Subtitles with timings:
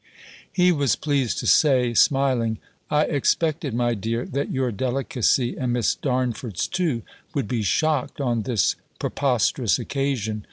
[0.51, 2.57] He was pleased to say, smiling,
[2.89, 7.03] "I expected, my dear, that your delicacy, and Miss Darnford's too,
[7.35, 10.39] would be shocked on this preposterous occasion.